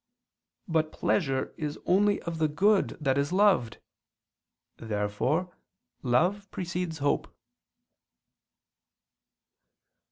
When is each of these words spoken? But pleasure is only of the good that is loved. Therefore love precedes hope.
But 0.67 0.91
pleasure 0.91 1.53
is 1.57 1.77
only 1.85 2.19
of 2.23 2.39
the 2.39 2.47
good 2.47 2.97
that 2.99 3.19
is 3.19 3.31
loved. 3.31 3.79
Therefore 4.79 5.55
love 6.01 6.49
precedes 6.49 6.97
hope. 6.97 7.31